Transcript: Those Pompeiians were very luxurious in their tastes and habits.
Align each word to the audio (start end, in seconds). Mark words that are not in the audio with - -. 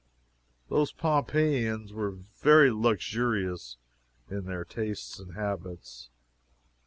Those 0.67 0.91
Pompeiians 0.91 1.93
were 1.93 2.09
very 2.09 2.71
luxurious 2.71 3.77
in 4.31 4.45
their 4.45 4.65
tastes 4.65 5.19
and 5.19 5.35
habits. 5.35 6.09